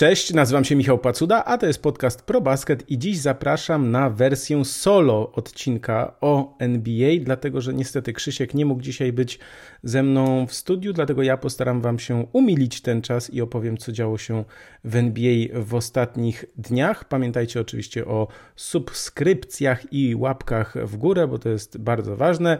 [0.00, 4.64] Cześć, nazywam się Michał Pacuda, a to jest podcast ProBasket i dziś zapraszam na wersję
[4.64, 9.38] solo odcinka o NBA, dlatego że niestety Krzysiek nie mógł dzisiaj być
[9.82, 13.92] ze mną w studiu, dlatego ja postaram wam się umilić ten czas i opowiem co
[13.92, 14.44] działo się
[14.84, 17.04] w NBA w ostatnich dniach.
[17.04, 22.58] Pamiętajcie oczywiście o subskrypcjach i łapkach w górę, bo to jest bardzo ważne.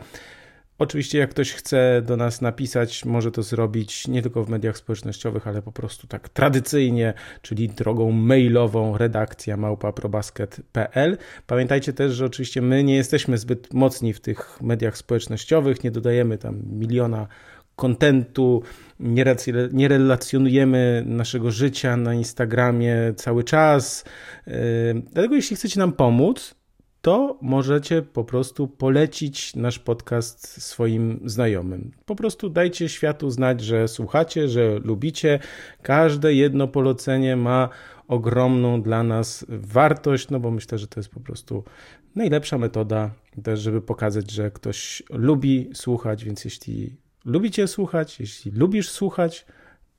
[0.80, 5.47] Oczywiście, jak ktoś chce do nas napisać, może to zrobić nie tylko w mediach społecznościowych,
[5.47, 11.19] ale po prostu tak tradycyjnie, czyli drogą mailową redakcja małpaprobasket.pl.
[11.47, 16.38] Pamiętajcie też, że oczywiście my nie jesteśmy zbyt mocni w tych mediach społecznościowych, nie dodajemy
[16.38, 17.27] tam miliona
[17.77, 18.62] kontentu,
[19.73, 24.05] nie relacjonujemy naszego życia na Instagramie cały czas.
[24.47, 24.55] Yy,
[25.12, 26.59] dlatego jeśli chcecie nam pomóc,
[27.02, 31.90] to możecie po prostu polecić nasz podcast swoim znajomym.
[32.06, 35.38] Po prostu dajcie światu znać, że słuchacie, że lubicie.
[35.82, 37.68] Każde jedno polecenie ma
[38.09, 41.65] ogromną dla nas wartość, no bo myślę, że to jest po prostu
[42.15, 43.10] najlepsza metoda
[43.42, 49.46] też, żeby pokazać, że ktoś lubi słuchać, więc jeśli lubicie słuchać, jeśli lubisz słuchać,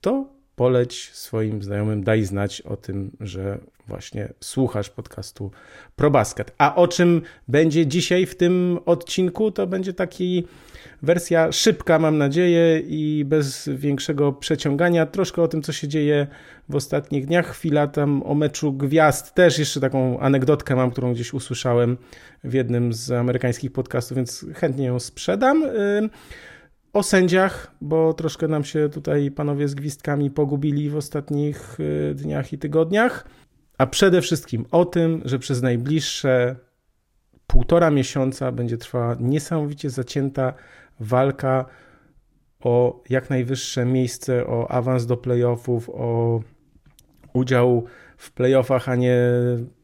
[0.02, 5.52] to poleć swoim znajomym, daj znać o tym, że właśnie słuchasz podcastu
[5.96, 6.52] ProBasket.
[6.58, 10.48] A o czym będzie dzisiaj w tym odcinku, to będzie taki
[11.02, 15.06] wersja szybka, mam nadzieję, i bez większego przeciągania.
[15.06, 16.28] Troszkę o tym, co się dzieje
[16.70, 17.48] w ostatnich dniach.
[17.48, 19.34] Chwila tam o meczu gwiazd.
[19.34, 21.98] Też jeszcze taką anegdotkę mam, którą gdzieś usłyszałem
[22.44, 25.64] w jednym z amerykańskich podcastów, więc chętnie ją sprzedam
[26.94, 32.54] o sędziach, bo troszkę nam się tutaj panowie z gwizdkami pogubili w ostatnich y, dniach
[32.54, 33.28] i tygodniach,
[33.78, 36.56] a przede wszystkim o tym, że przez najbliższe
[37.48, 40.54] półtora miesiąca będzie trwała niesamowicie zacięta
[41.00, 41.66] walka
[42.60, 46.42] o jak najwyższe miejsce, o awans do playoffów, o
[47.34, 47.86] udział
[48.18, 49.18] w playoffach, a nie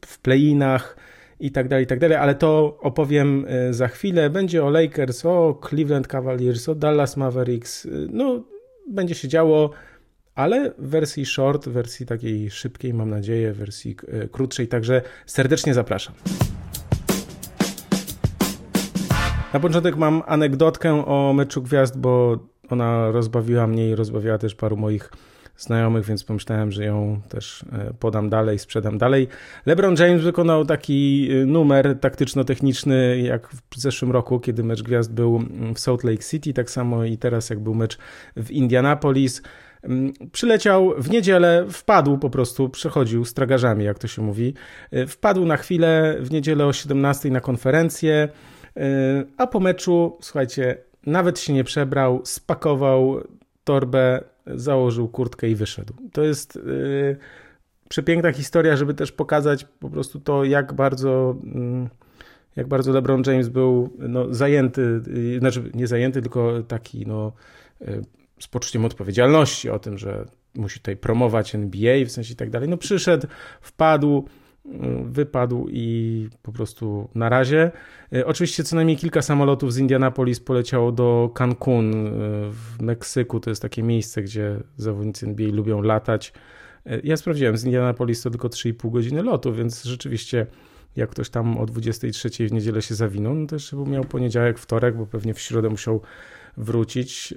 [0.06, 0.96] w playinach
[1.40, 4.30] i tak dalej, i tak dalej, ale to opowiem e, za chwilę.
[4.30, 8.44] Będzie o Lakers, o Cleveland Cavaliers, o Dallas Mavericks, e, no
[8.90, 9.70] będzie się działo,
[10.34, 16.14] ale w wersji short, wersji takiej szybkiej, mam nadzieję, wersji e, krótszej, także serdecznie zapraszam.
[19.52, 22.38] Na początek mam anegdotkę o meczu gwiazd, bo
[22.70, 25.10] ona rozbawiła mnie i rozbawiła też paru moich
[25.58, 29.28] znajomych, więc pomyślałem, że ją też e, podam dalej, sprzedam dalej.
[29.66, 35.42] LeBron James wykonał taki e, numer taktyczno-techniczny jak w zeszłym roku, kiedy mecz gwiazd był
[35.74, 37.98] w Salt Lake City, tak samo i teraz jak był mecz
[38.36, 39.42] w Indianapolis.
[40.32, 44.54] Przyleciał w niedzielę, wpadł po prostu, przechodził z tragarzami, jak to się mówi.
[44.90, 48.28] E, wpadł na chwilę w niedzielę o 17 na konferencję,
[49.36, 50.76] a po meczu, słuchajcie,
[51.06, 53.20] nawet się nie przebrał, spakował
[53.64, 55.94] torbę, założył kurtkę i wyszedł.
[56.12, 57.16] To jest yy,
[57.88, 61.36] przepiękna historia, żeby też pokazać po prostu to, jak bardzo.
[61.44, 61.88] Yy,
[62.56, 67.32] jak bardzo LeBron James był no, zajęty, yy, znaczy nie zajęty, tylko taki no,
[67.82, 68.02] y,
[68.40, 72.68] z poczuciem odpowiedzialności o tym, że musi tutaj promować NBA w sensie i tak dalej.
[72.68, 73.26] No przyszedł,
[73.60, 74.28] wpadł,
[75.04, 77.70] wypadł i po prostu na razie.
[78.12, 82.10] E, oczywiście co najmniej kilka samolotów z Indianapolis poleciało do Cancun e,
[82.50, 83.40] w Meksyku.
[83.40, 86.32] To jest takie miejsce, gdzie zawodnicy NBA lubią latać.
[87.04, 90.46] Ja sprawdziłem, z Indianapolis to tylko 3,5 godziny lotu, więc rzeczywiście
[90.96, 94.96] jak ktoś tam o 23 w niedzielę się zawinął, no to jeszcze miał poniedziałek, wtorek,
[94.96, 96.00] bo pewnie w środę musiał
[96.56, 97.34] wrócić,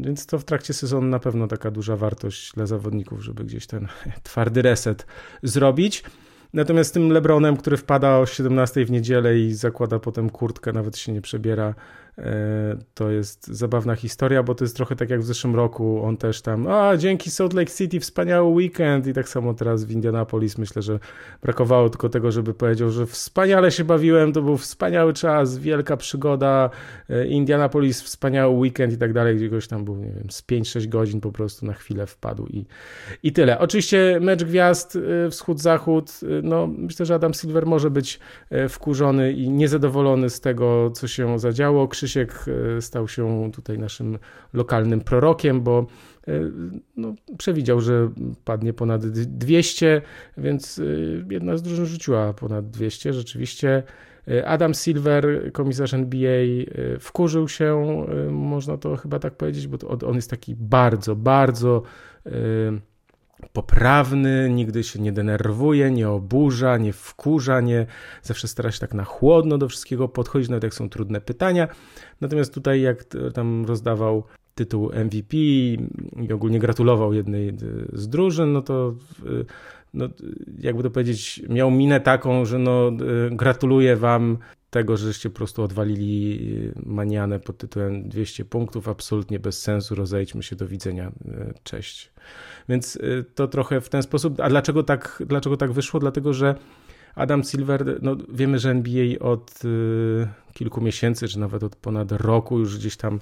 [0.00, 3.88] więc to w trakcie sezonu na pewno taka duża wartość dla zawodników, żeby gdzieś ten
[4.22, 5.06] twardy reset
[5.42, 6.04] zrobić.
[6.54, 11.12] Natomiast tym Lebronem, który wpada o 17 w niedzielę i zakłada potem kurtkę, nawet się
[11.12, 11.74] nie przebiera,
[12.94, 16.04] to jest zabawna historia, bo to jest trochę tak jak w zeszłym roku.
[16.04, 19.90] On też tam, a dzięki Salt Lake City wspaniały weekend i tak samo teraz w
[19.90, 20.58] Indianapolis.
[20.58, 20.98] Myślę, że
[21.42, 26.70] brakowało tylko tego, żeby powiedział, że wspaniale się bawiłem, to był wspaniały czas, wielka przygoda.
[27.10, 29.36] E, Indianapolis wspaniały weekend i tak dalej.
[29.36, 32.66] Gdzieś tam był, nie wiem, z 5-6 godzin po prostu na chwilę wpadł i,
[33.22, 33.58] i tyle.
[33.58, 36.20] Oczywiście mecz gwiazd e, wschód-zachód.
[36.42, 38.20] No, myślę, że Adam Silver może być
[38.68, 41.88] wkurzony i niezadowolony z tego, co się zadziało.
[42.04, 42.44] Krzysiek
[42.76, 44.18] e, stał się tutaj naszym
[44.52, 45.86] lokalnym prorokiem, bo
[46.28, 46.32] e,
[46.96, 48.10] no, przewidział, że
[48.44, 50.02] padnie ponad 200,
[50.36, 50.82] więc e,
[51.30, 53.12] jedna z drużyn rzuciła ponad 200.
[53.12, 53.82] Rzeczywiście
[54.46, 56.44] Adam Silver, komisarz NBA,
[57.00, 57.96] wkurzył się,
[58.30, 61.82] można to chyba tak powiedzieć, bo on jest taki bardzo, bardzo
[63.52, 67.86] poprawny, nigdy się nie denerwuje, nie oburza, nie wkurza, nie
[68.22, 71.68] zawsze stara się tak na chłodno do wszystkiego podchodzić, nawet jak są trudne pytania.
[72.20, 73.04] Natomiast tutaj jak
[73.34, 74.24] tam rozdawał
[74.54, 75.78] tytuł MVP i
[76.34, 77.56] ogólnie gratulował jednej
[77.92, 78.94] z drużyn, no to
[79.94, 80.08] no,
[80.58, 82.92] jakby to powiedzieć, miał minę taką, że no,
[83.30, 84.38] gratuluję wam
[84.74, 86.40] tego, żeście po prostu odwalili
[86.86, 91.12] manianę pod tytułem 200 punktów, absolutnie bez sensu, rozejdźmy się, do widzenia,
[91.62, 92.12] cześć.
[92.68, 92.98] Więc
[93.34, 96.00] to trochę w ten sposób, a dlaczego tak, dlaczego tak wyszło?
[96.00, 96.54] Dlatego, że
[97.16, 102.58] Adam Silver, no wiemy, że NBA od y, kilku miesięcy, czy nawet od ponad roku
[102.58, 103.20] już gdzieś tam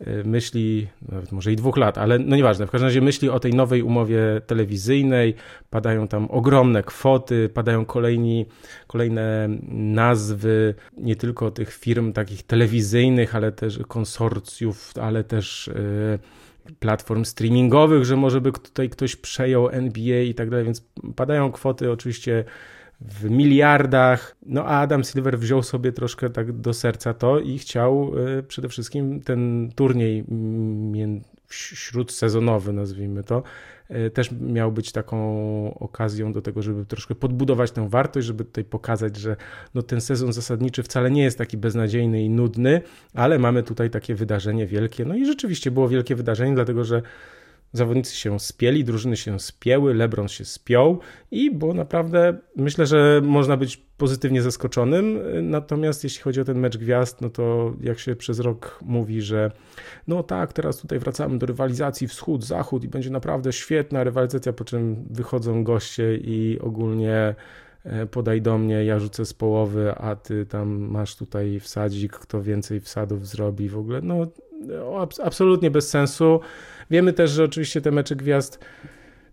[0.00, 3.40] y, myśli, nawet może i dwóch lat, ale no nieważne, w każdym razie myśli o
[3.40, 5.34] tej nowej umowie telewizyjnej,
[5.70, 8.46] padają tam ogromne kwoty, padają kolejni,
[8.86, 16.18] kolejne nazwy nie tylko tych firm takich telewizyjnych, ale też konsorcjów, ale też y,
[16.78, 20.84] platform streamingowych, że może by tutaj ktoś przejął NBA i tak dalej, więc
[21.16, 21.90] padają kwoty.
[21.90, 22.44] Oczywiście
[23.04, 24.36] w miliardach.
[24.46, 28.68] No a Adam Silver wziął sobie troszkę tak do serca to i chciał y, przede
[28.68, 30.24] wszystkim ten turniej
[31.50, 33.42] śródsezonowy, nazwijmy to,
[33.90, 38.64] y, też miał być taką okazją do tego, żeby troszkę podbudować tę wartość, żeby tutaj
[38.64, 39.36] pokazać, że
[39.74, 42.80] no ten sezon zasadniczy wcale nie jest taki beznadziejny i nudny,
[43.14, 45.04] ale mamy tutaj takie wydarzenie wielkie.
[45.04, 47.02] No i rzeczywiście było wielkie wydarzenie, dlatego że
[47.74, 50.98] zawodnicy się spieli, drużyny się spięły, LeBron się spiął
[51.30, 55.18] i było naprawdę, myślę, że można być pozytywnie zaskoczonym.
[55.42, 59.50] Natomiast jeśli chodzi o ten mecz gwiazd, no to jak się przez rok mówi, że
[60.08, 65.04] no tak, teraz tutaj wracamy do rywalizacji wschód-zachód i będzie naprawdę świetna rywalizacja, po czym
[65.10, 67.34] wychodzą goście i ogólnie
[67.84, 72.42] e, podaj do mnie, ja rzucę z połowy, a ty tam masz tutaj wsadzik, kto
[72.42, 74.00] więcej wsadów zrobi w ogóle.
[74.02, 74.26] No
[75.24, 76.40] absolutnie bez sensu.
[76.90, 78.64] Wiemy też, że oczywiście te mecze gwiazd,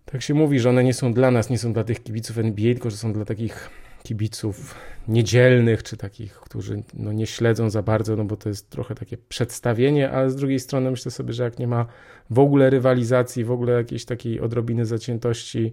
[0.04, 2.72] tak się mówi, że one nie są dla nas, nie są dla tych kibiców NBA,
[2.72, 3.70] tylko że są dla takich
[4.02, 4.74] kibiców
[5.08, 9.16] niedzielnych, czy takich, którzy no, nie śledzą za bardzo, no bo to jest trochę takie
[9.18, 11.86] przedstawienie, ale z drugiej strony myślę sobie, że jak nie ma
[12.30, 15.72] w ogóle rywalizacji, w ogóle jakiejś takiej odrobiny zaciętości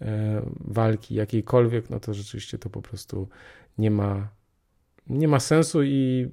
[0.00, 3.28] e, walki jakiejkolwiek, no to rzeczywiście to po prostu
[3.78, 4.28] nie ma,
[5.06, 6.28] nie ma sensu i,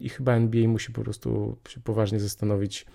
[0.00, 2.86] i chyba NBA musi po prostu się poważnie zastanowić,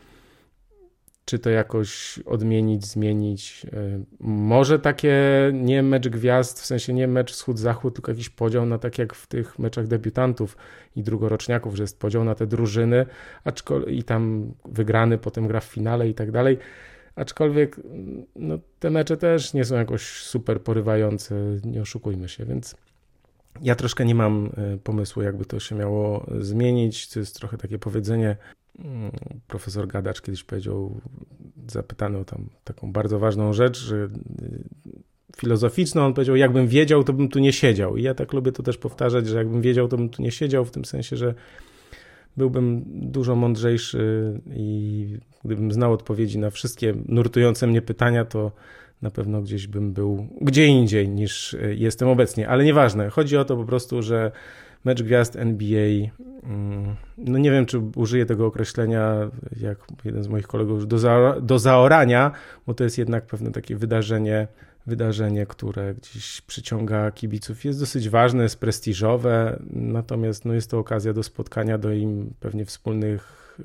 [1.26, 3.66] czy to jakoś odmienić, zmienić.
[3.74, 5.16] E, może takie
[5.54, 9.28] nie mecz gwiazd, w sensie nie mecz wschód-zachód, tylko jakiś podział na tak jak w
[9.28, 10.58] tych meczach debiutantów
[10.96, 13.06] i drugoroczniaków, że jest podział na te drużyny
[13.88, 16.58] i tam wygrany potem gra w finale i tak dalej.
[17.16, 17.80] Aczkolwiek
[18.36, 22.76] no, te mecze też nie są jakoś super porywające, nie oszukujmy się, więc
[23.62, 27.10] ja troszkę nie mam e, pomysłu, jakby to się miało zmienić.
[27.10, 28.65] To jest trochę takie powiedzenie, Mm,
[29.48, 31.02] profesor Gadacz kiedyś powiedział,
[31.68, 34.10] zapytany o tam taką bardzo ważną rzecz, że y,
[35.38, 37.98] filozoficzną, on powiedział, jakbym wiedział, to bym tu nie siedział.
[37.98, 40.66] I ja tak lubię to też powtarzać, że jakbym wiedział, to bym tu nie siedział,
[40.66, 41.34] w tym sensie, że
[42.38, 45.08] byłbym dużo mądrzejszy i
[45.46, 48.52] gdybym znał odpowiedzi na wszystkie nurtujące mnie pytania, to
[49.02, 52.50] na pewno gdzieś bym był gdzie indziej niż y, jestem obecnie.
[52.50, 54.32] Ale nieważne, chodzi o to po prostu, że
[54.86, 56.10] mecz gwiazd NBA.
[56.44, 61.36] Mm, no nie wiem, czy użyję tego określenia, jak jeden z moich kolegów, do, za,
[61.42, 62.32] do zaorania,
[62.68, 64.48] bo to jest jednak pewne takie wydarzenie,
[64.88, 67.66] wydarzenie, które gdzieś przyciąga kibiców.
[67.66, 72.66] Jest dosyć ważne, jest prestiżowe, natomiast no jest to okazja do spotkania, do im pewnie
[72.66, 73.56] wspólnych,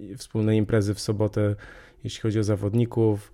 [0.00, 1.54] yy, wspólnej imprezy w sobotę,
[2.04, 3.32] jeśli chodzi o zawodników.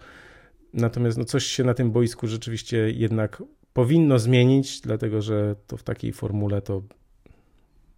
[0.75, 5.83] Natomiast no coś się na tym boisku rzeczywiście jednak powinno zmienić, dlatego że to w
[5.83, 6.83] takiej formule to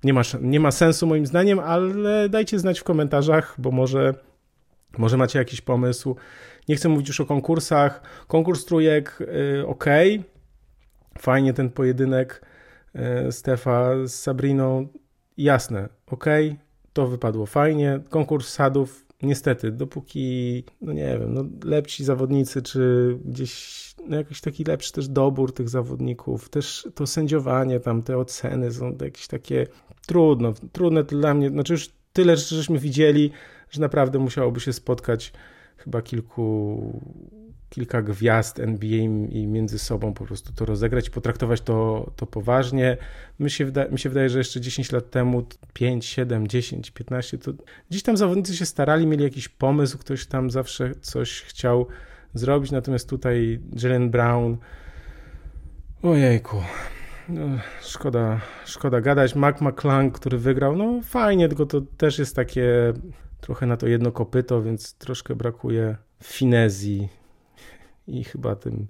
[0.05, 4.15] nie ma, nie ma sensu moim zdaniem, ale dajcie znać w komentarzach, bo może,
[4.99, 6.17] może macie jakiś pomysł.
[6.69, 8.03] Nie chcę mówić już o konkursach.
[8.27, 9.85] Konkurs trójek yy, ok.
[11.19, 12.43] Fajnie ten pojedynek
[12.95, 14.89] yy, Stefa z Sabriną.
[15.37, 16.25] Jasne, ok.
[16.93, 18.01] To wypadło fajnie.
[18.09, 24.65] Konkurs sadów niestety, dopóki, no nie wiem, no lepsi zawodnicy, czy gdzieś no jakiś taki
[24.65, 29.67] lepszy też dobór tych zawodników, też to sędziowanie, tam te oceny są jakieś takie
[30.07, 33.31] trudno, trudne dla mnie, znaczy już tyle rzeczy żeśmy widzieli,
[33.71, 35.33] że naprawdę musiałoby się spotkać
[35.77, 37.01] chyba kilku,
[37.71, 42.97] kilka gwiazd NBA i między sobą po prostu to rozegrać, potraktować to, to poważnie.
[43.41, 47.53] Mi się, mi się wydaje, że jeszcze 10 lat temu, 5, 7, 10, 15, to
[47.91, 51.87] gdzieś tam zawodnicy się starali, mieli jakiś pomysł, ktoś tam zawsze coś chciał
[52.35, 54.57] zrobić, natomiast tutaj Jalen Brown,
[56.03, 56.57] ojejku,
[57.29, 59.35] no, szkoda, szkoda gadać.
[59.35, 62.93] Mac McClung, który wygrał, no fajnie, tylko to też jest takie
[63.41, 67.20] trochę na to jedno kopyto, więc troszkę brakuje finezji
[68.19, 68.87] i chyba tym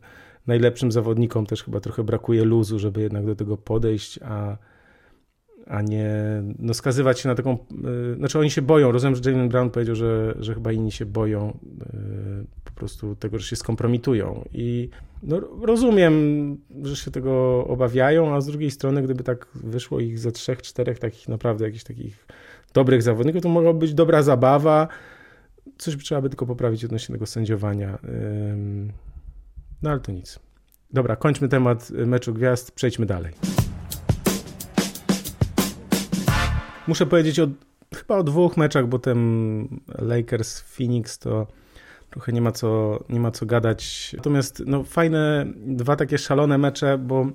[0.46, 4.56] najlepszym zawodnikom też chyba trochę brakuje luzu, żeby jednak do tego podejść, a,
[5.66, 6.12] a nie
[6.58, 7.58] no, skazywać się na taką.
[7.70, 8.92] Yy, znaczy, oni się boją.
[8.92, 13.38] Rozumiem, że Jalen Brown powiedział, że, że chyba inni się boją yy, po prostu tego,
[13.38, 14.44] że się skompromitują.
[14.52, 14.88] I
[15.22, 20.32] no, rozumiem, że się tego obawiają, a z drugiej strony, gdyby tak wyszło ich ze
[20.32, 22.26] trzech, czterech takich naprawdę jakichś takich
[22.74, 24.88] dobrych zawodników, to mogła być dobra zabawa.
[25.78, 27.98] Coś by trzeba by tylko poprawić odnośnie tego sędziowania.
[29.82, 30.38] No ale to nic.
[30.92, 33.32] Dobra, kończmy temat meczu gwiazd, przejdźmy dalej.
[36.86, 37.48] Muszę powiedzieć o,
[37.96, 39.68] chyba o dwóch meczach, bo ten
[39.98, 41.46] Lakers Phoenix to
[42.10, 44.12] trochę nie ma co, nie ma co gadać.
[44.16, 47.26] Natomiast no, fajne, dwa takie szalone mecze, bo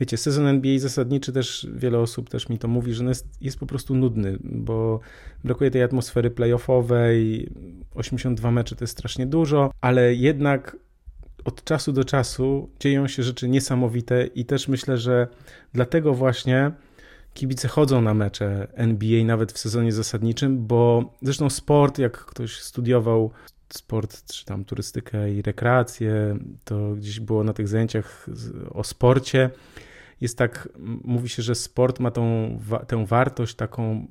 [0.00, 3.66] wiecie, sezon NBA zasadniczy też, wiele osób też mi to mówi, że jest, jest po
[3.66, 5.00] prostu nudny, bo
[5.44, 7.50] brakuje tej atmosfery playoffowej,
[7.94, 10.76] 82 mecze to jest strasznie dużo, ale jednak
[11.48, 15.28] od czasu do czasu dzieją się rzeczy niesamowite i też myślę, że
[15.72, 16.72] dlatego właśnie
[17.34, 23.30] kibice chodzą na mecze NBA nawet w sezonie zasadniczym, bo zresztą sport, jak ktoś studiował
[23.68, 28.26] sport, czy tam turystykę i rekreację, to gdzieś było na tych zajęciach
[28.70, 29.50] o sporcie.
[30.20, 30.68] Jest tak,
[31.04, 34.06] mówi się, że sport ma tą, tę wartość taką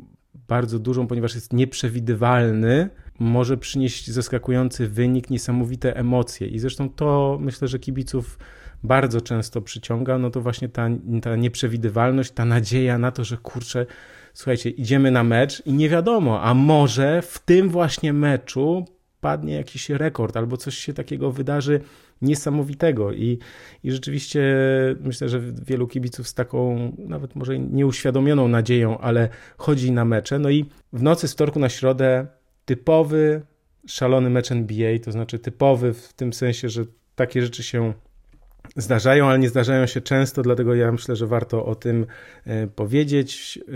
[0.48, 6.48] bardzo dużą, ponieważ jest nieprzewidywalny, może przynieść zaskakujący wynik, niesamowite emocje.
[6.48, 8.40] I zresztą to myślę, że kibiców
[8.84, 10.90] bardzo często przyciąga, no to właśnie ta,
[11.22, 13.86] ta nieprzewidywalność, ta nadzieja na to, że kurczę,
[14.34, 18.86] słuchajcie, idziemy na mecz i nie wiadomo, a może w tym właśnie meczu
[19.22, 21.82] padnie jakiś rekord albo coś się takiego wydarzy
[22.22, 23.40] niesamowitego i,
[23.84, 24.44] i rzeczywiście
[25.02, 30.40] myślę, że wielu kibiców z taką nawet może nieuświadomioną nadzieją, ale chodzi na mecze.
[30.40, 32.28] No i w nocy z wtorku na środę
[32.68, 33.42] typowy,
[33.88, 37.94] szalony mecz NBA, to znaczy typowy w tym sensie, że takie rzeczy się
[38.76, 42.06] zdarzają, ale nie zdarzają się często, dlatego ja myślę, że warto o tym
[42.46, 43.60] e, powiedzieć.
[43.68, 43.72] E,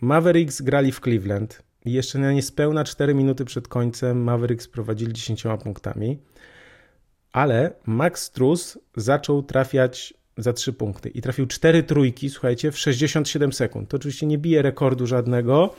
[0.00, 6.18] Mavericks grali w Cleveland jeszcze na niespełna 4 minuty przed końcem Mavericks prowadzili 10 punktami,
[7.32, 13.52] ale Max Strus zaczął trafiać za 3 punkty i trafił 4 trójki, słuchajcie, w 67
[13.52, 13.88] sekund.
[13.88, 15.74] To oczywiście nie bije rekordu żadnego,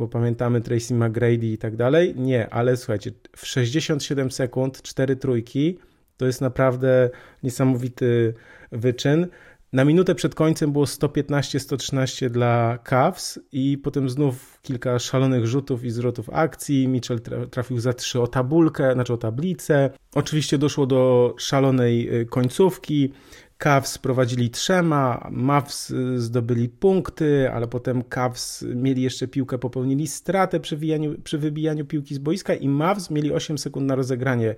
[0.00, 2.14] bo pamiętamy Tracy McGrady i tak dalej.
[2.16, 5.78] Nie, ale słuchajcie, w 67 sekund 4 trójki
[6.16, 7.10] to jest naprawdę
[7.42, 8.34] niesamowity
[8.72, 9.26] wyczyn.
[9.72, 15.90] Na minutę przed końcem było 115-113 dla Cavs i potem znów kilka szalonych rzutów i
[15.90, 16.88] zwrotów akcji.
[16.88, 19.90] Mitchell trafił za trzy o tabulkę, znaczy o tablicę.
[20.14, 23.12] Oczywiście doszło do szalonej y, końcówki.
[23.60, 30.60] Cavs prowadzili trzema, Mavs y, zdobyli punkty, ale potem Cavs mieli jeszcze piłkę, popełnili stratę
[30.60, 30.78] przy,
[31.24, 34.54] przy wybijaniu piłki z boiska i Mavs mieli 8 sekund na rozegranie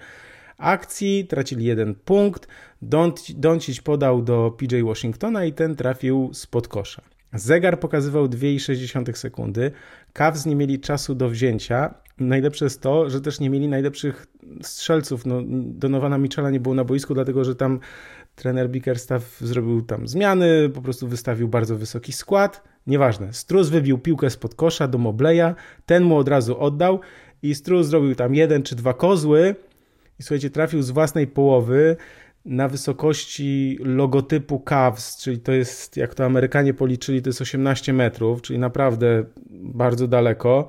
[0.58, 2.48] akcji, tracili jeden punkt.
[3.36, 7.02] Doncic podał do PJ Washingtona i ten trafił spod kosza.
[7.34, 9.72] Zegar pokazywał 2,6 sekundy.
[10.12, 11.94] Cavs nie mieli czasu do wzięcia.
[12.18, 14.26] Najlepsze jest to, że też nie mieli najlepszych
[14.62, 15.26] strzelców.
[15.26, 17.80] No, Donowana Michela nie było na boisku, dlatego że tam
[18.34, 22.62] trener Bickerstaff zrobił tam zmiany, po prostu wystawił bardzo wysoki skład.
[22.86, 23.32] Nieważne.
[23.32, 25.54] Struz wybił piłkę spod kosza do Mobleya,
[25.86, 27.00] ten mu od razu oddał
[27.42, 29.54] i Struz zrobił tam jeden czy dwa kozły,
[30.18, 31.96] i słuchajcie, trafił z własnej połowy
[32.44, 38.42] na wysokości logotypu Cavs, czyli to jest, jak to Amerykanie policzyli, to jest 18 metrów,
[38.42, 40.68] czyli naprawdę bardzo daleko.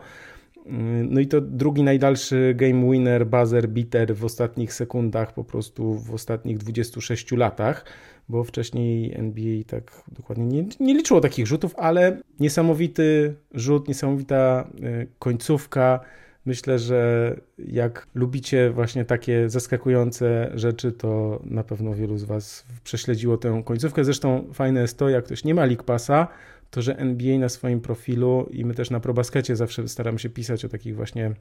[1.10, 6.14] No i to drugi najdalszy game winner, buzzer beater w ostatnich sekundach, po prostu w
[6.14, 7.86] ostatnich 26 latach,
[8.30, 15.06] bo wcześniej NBA tak dokładnie nie, nie liczyło takich rzutów, ale niesamowity rzut, niesamowita e,
[15.20, 16.00] końcówka,
[16.46, 23.38] Myślę, że jak lubicie właśnie takie zaskakujące rzeczy, to na pewno wielu z Was prześledziło
[23.38, 24.04] tę końcówkę.
[24.04, 26.28] Zresztą fajne jest to, jak ktoś nie ma League Passa,
[26.74, 30.66] to że NBA na swoim profilu i my też na ProBaskecie zawsze staramy się pisać
[30.66, 31.32] o takich właśnie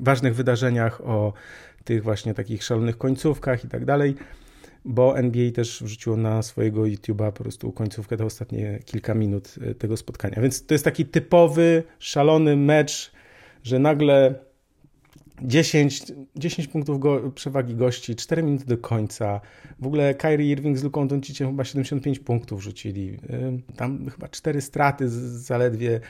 [0.00, 1.32] ważnych wydarzeniach, o
[1.84, 4.14] tych właśnie takich szalonych końcówkach i tak dalej,
[4.84, 9.74] bo NBA też wrzuciło na swojego YouTube'a po prostu końcówkę, te ostatnie kilka minut e,
[9.74, 10.42] tego spotkania.
[10.42, 13.14] Więc to jest taki typowy, szalony mecz
[13.64, 14.34] że nagle
[15.42, 16.02] 10,
[16.36, 19.40] 10 punktów go, przewagi gości, 4 minuty do końca.
[19.80, 23.18] W ogóle Kyrie Irving z Luką Donciciem chyba 75 punktów rzucili.
[23.76, 26.00] Tam chyba 4 straty zaledwie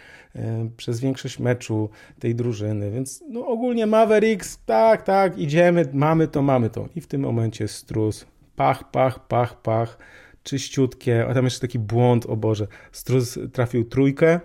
[0.76, 2.90] przez większość meczu tej drużyny.
[2.90, 6.88] Więc no ogólnie Mavericks, tak, tak, idziemy, mamy to, mamy to.
[6.96, 8.26] I w tym momencie Strus,
[8.56, 9.98] pach, pach, pach, pach,
[10.42, 11.26] czyściutkie.
[11.28, 12.66] A tam jeszcze taki błąd, o Boże.
[12.92, 14.40] Strus trafił trójkę,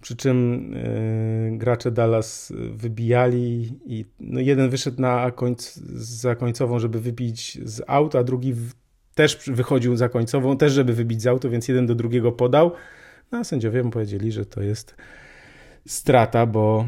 [0.00, 0.70] przy czym
[1.50, 7.82] yy, gracze Dallas wybijali i no jeden wyszedł na końc, za końcową, żeby wybić z
[7.86, 8.72] auta, a drugi w,
[9.14, 12.72] też wychodził za końcową, też żeby wybić z auto, więc jeden do drugiego podał.
[13.32, 14.96] No, a sędziowie mu powiedzieli, że to jest
[15.86, 16.86] strata, bo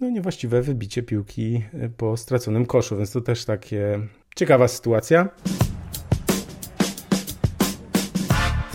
[0.00, 1.62] no, niewłaściwe wybicie piłki
[1.96, 4.00] po straconym koszu, więc to też takie
[4.36, 5.28] ciekawa sytuacja.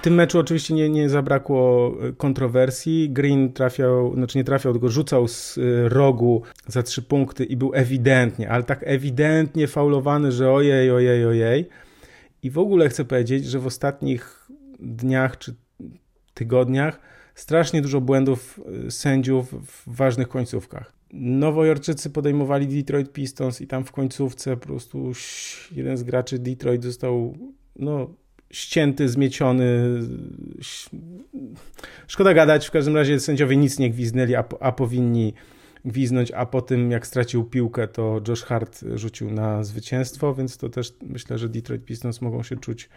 [0.08, 3.10] Tym meczu oczywiście nie, nie zabrakło kontrowersji.
[3.10, 7.72] Green trafiał, znaczy nie trafiał, tylko rzucał z y, rogu za trzy punkty i był
[7.74, 11.70] ewidentnie, ale tak ewidentnie faulowany, że ojej, ojej, ojej.
[12.44, 14.50] I w ogóle chcę powiedzieć, że w ostatnich
[14.80, 15.56] dniach czy
[16.34, 17.00] tygodniach
[17.36, 20.94] strasznie dużo błędów y, sędziów w ważnych końcówkach.
[21.14, 25.12] Nowojorczycy podejmowali Detroit Pistons i tam w końcówce po prostu
[25.72, 27.38] jeden z graczy Detroit został
[27.76, 28.10] no,
[28.58, 30.00] ścięty, zmieciony.
[32.08, 35.34] Szkoda gadać, w każdym razie sędziowie nic nie gwiznęli, a, a powinni
[35.86, 40.70] gwiznąć, a po tym jak stracił piłkę, to Josh Hart rzucił na zwycięstwo, więc to
[40.70, 42.90] też myślę, że Detroit Pistons mogą się czuć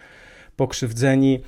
[0.57, 1.41] pokrzywdzeni.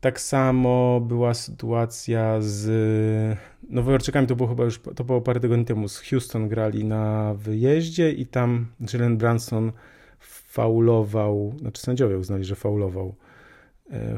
[0.00, 3.38] Tak samo była sytuacja z
[3.70, 8.12] Nowojorczykami, to było chyba już to było parę tygodni temu, z Houston grali na wyjeździe
[8.12, 9.72] i tam Jalen Branson
[10.20, 13.14] faulował, znaczy sędziowie uznali, że faulował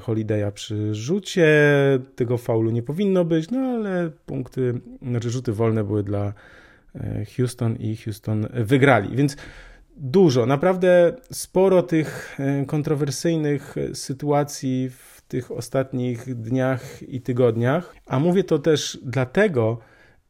[0.00, 1.48] Holiday'a przy rzucie.
[2.16, 6.32] Tego faulu nie powinno być, no ale punkty, znaczy rzuty wolne były dla
[6.94, 9.16] e, Houston i Houston wygrali.
[9.16, 9.36] Więc
[9.96, 17.94] dużo, naprawdę sporo tych e, kontrowersyjnych sytuacji w tych ostatnich dniach i tygodniach.
[18.06, 19.78] A mówię to też dlatego,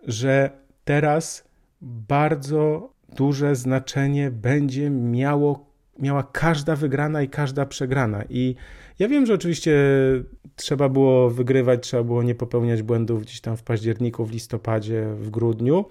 [0.06, 0.50] że
[0.84, 1.44] teraz
[1.80, 8.24] bardzo duże znaczenie będzie miało, miała każda wygrana i każda przegrana.
[8.28, 8.54] I
[8.98, 9.74] ja wiem, że oczywiście
[10.56, 15.30] trzeba było wygrywać, trzeba było nie popełniać błędów gdzieś tam w październiku, w listopadzie, w
[15.30, 15.84] grudniu.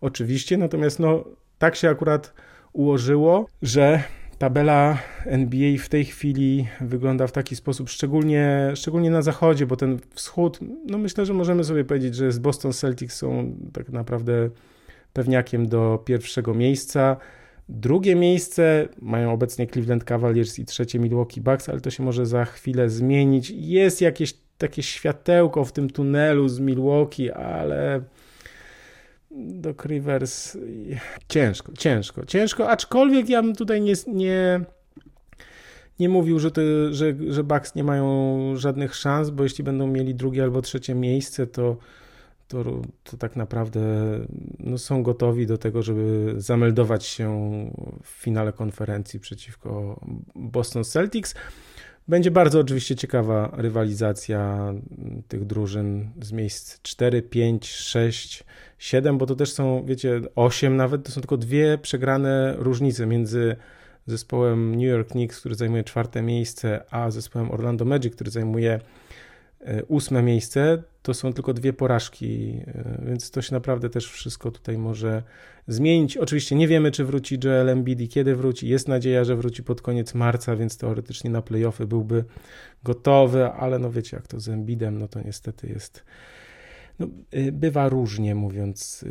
[0.00, 1.24] Oczywiście, natomiast no,
[1.58, 2.34] tak się akurat
[2.72, 4.02] ułożyło, że
[4.38, 9.98] tabela NBA w tej chwili wygląda w taki sposób, szczególnie, szczególnie na zachodzie, bo ten
[10.14, 14.50] wschód, no myślę, że możemy sobie powiedzieć, że z Boston Celtics są tak naprawdę
[15.12, 17.16] pewniakiem do pierwszego miejsca.
[17.68, 22.44] Drugie miejsce mają obecnie Cleveland Cavaliers i trzecie Milwaukee Bucks, ale to się może za
[22.44, 23.50] chwilę zmienić.
[23.50, 28.02] Jest jakieś takie światełko w tym tunelu z Milwaukee, ale
[29.30, 30.58] do Rivers
[31.28, 34.60] ciężko, ciężko, ciężko, aczkolwiek ja bym tutaj nie, nie,
[35.98, 40.14] nie mówił, że, to, że, że Bucks nie mają żadnych szans, bo jeśli będą mieli
[40.14, 41.76] drugie albo trzecie miejsce, to,
[42.48, 43.80] to, to tak naprawdę
[44.58, 47.30] no, są gotowi do tego, żeby zameldować się
[48.02, 50.00] w finale konferencji przeciwko
[50.34, 51.34] Boston Celtics.
[52.08, 54.72] Będzie bardzo oczywiście ciekawa rywalizacja
[55.28, 58.44] tych drużyn z miejsc 4, 5, 6,
[58.78, 63.56] 7, bo to też są, wiecie, 8 nawet, to są tylko dwie przegrane różnice między
[64.06, 68.80] zespołem New York Knicks, który zajmuje czwarte miejsce, a zespołem Orlando Magic, który zajmuje
[69.88, 74.78] ósme miejsce, to są tylko dwie porażki, e, więc to się naprawdę też wszystko tutaj
[74.78, 75.22] może
[75.68, 76.16] zmienić.
[76.16, 78.68] Oczywiście nie wiemy, czy wróci Joel Embiid i kiedy wróci.
[78.68, 82.24] Jest nadzieja, że wróci pod koniec marca, więc teoretycznie na playoffy byłby
[82.84, 86.04] gotowy, ale no wiecie, jak to z Embiidem, no to niestety jest
[86.98, 89.04] no, y, bywa różnie, mówiąc,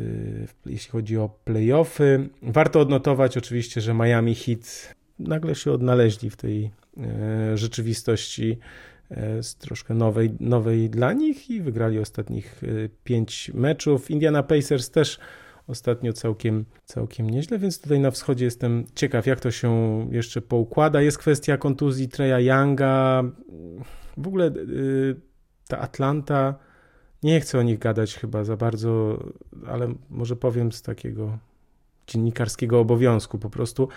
[0.66, 2.28] jeśli chodzi o playoffy.
[2.42, 8.93] Warto odnotować oczywiście, że Miami Heat nagle się odnaleźli w tej e, rzeczywistości e,
[9.42, 12.66] z troszkę nowej, nowej dla nich i wygrali ostatnich e,
[13.04, 14.10] pięć meczów.
[14.10, 15.18] Indiana Pacers też
[15.66, 19.72] ostatnio całkiem, całkiem nieźle, więc tutaj na wschodzie jestem ciekaw, jak to się
[20.10, 21.02] jeszcze poukłada.
[21.02, 23.22] Jest kwestia kontuzji Treya Younga.
[24.16, 24.50] W ogóle
[25.68, 26.54] ta Atlanta
[27.22, 29.24] nie chcę o nich gadać chyba za bardzo,
[29.66, 31.38] ale może powiem z takiego
[32.06, 33.88] dziennikarskiego obowiązku po prostu.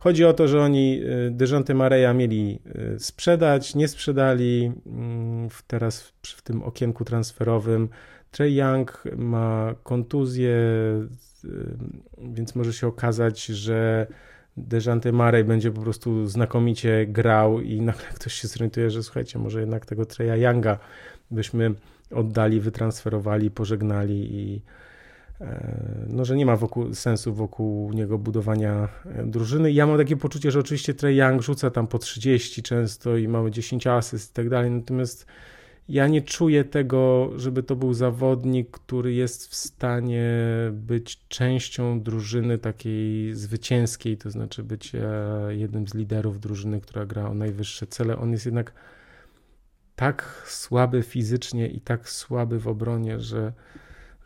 [0.00, 2.58] Chodzi o to, że oni y, Dejonte Mareja mieli
[2.94, 7.88] y, sprzedać, nie sprzedali mm, teraz w tym okienku transferowym.
[8.30, 10.50] Trey Young ma kontuzję,
[11.44, 11.48] y,
[12.18, 14.06] więc może się okazać, że
[14.58, 19.60] Dejante Marej będzie po prostu znakomicie grał i nagle ktoś się zorientuje, że słuchajcie, może
[19.60, 20.78] jednak tego Treya Younga
[21.30, 21.74] byśmy
[22.10, 24.62] oddali, wytransferowali, pożegnali i
[26.08, 29.72] no, że nie ma wokół, sensu wokół niego budowania e, drużyny.
[29.72, 33.50] Ja mam takie poczucie, że oczywiście Trey Young rzuca tam po 30 często i mamy
[33.50, 35.26] 10 asyst i tak dalej, natomiast
[35.88, 40.32] ja nie czuję tego, żeby to był zawodnik, który jest w stanie
[40.72, 45.00] być częścią drużyny takiej zwycięskiej, to znaczy być e,
[45.50, 48.18] jednym z liderów drużyny, która gra o najwyższe cele.
[48.18, 48.72] On jest jednak
[49.96, 53.52] tak słaby fizycznie i tak słaby w obronie, że,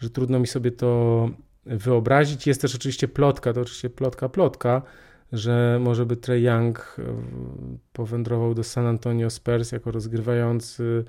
[0.02, 1.30] że trudno mi sobie to
[1.66, 2.46] wyobrazić.
[2.46, 4.82] Jest też oczywiście plotka, to oczywiście plotka, plotka,
[5.32, 7.02] że może by Trey Young e,
[7.92, 11.04] powędrował do San Antonio Spurs jako rozgrywający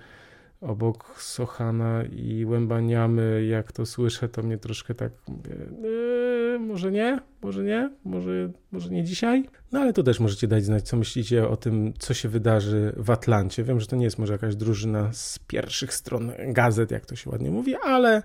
[0.62, 7.20] obok Sochana i Łębaniamy, jak to słyszę, to mnie troszkę tak mówię, yy, może nie,
[7.42, 9.50] może nie, może, może nie dzisiaj.
[9.72, 13.10] No ale to też możecie dać znać, co myślicie o tym, co się wydarzy w
[13.10, 13.64] Atlancie.
[13.64, 17.30] Wiem, że to nie jest może jakaś drużyna z pierwszych stron gazet, jak to się
[17.30, 18.24] ładnie mówi, ale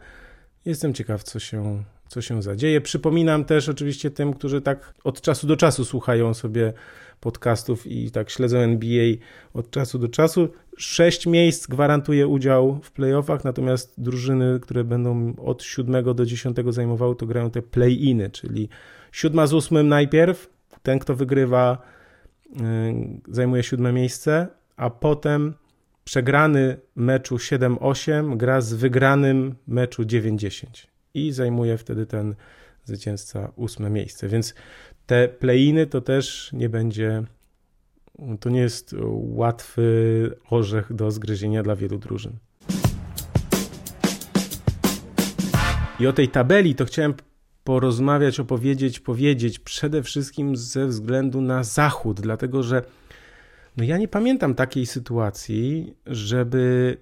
[0.69, 2.81] jestem ciekaw, co się, co się zadzieje.
[2.81, 6.73] Przypominam też oczywiście tym, którzy tak od czasu do czasu słuchają sobie
[7.21, 9.15] podcastów i tak śledzą NBA
[9.55, 10.49] od czasu do czasu.
[10.77, 17.17] Sześć miejsc gwarantuje udział w playoffach, natomiast drużyny, które będą od siódmego do dziesiątego zajmowały,
[17.17, 18.69] to grają te play-iny, czyli
[19.13, 20.51] siódma z ósmym najpierw,
[20.83, 21.79] ten kto wygrywa
[22.51, 22.63] yy,
[23.29, 25.55] zajmuje siódme miejsce, a potem
[26.09, 30.67] przegrany meczu 7-8 gra z wygranym meczu 9-10
[31.15, 32.35] i zajmuje wtedy ten
[32.85, 34.29] zwycięzca ósme miejsce.
[34.29, 34.55] Więc
[35.07, 37.23] te playiny to też nie będzie,
[38.41, 39.85] to nie jest łatwy
[40.51, 42.33] orzech do zgryzienia dla wielu drużyn.
[46.01, 47.15] I o tej tabeli to chciałem
[47.65, 52.83] porozmawiać, opowiedzieć, powiedzieć przede wszystkim ze względu na zachód, dlatego że
[53.79, 56.97] no ja nie pamiętam takiej sytuacji, żeby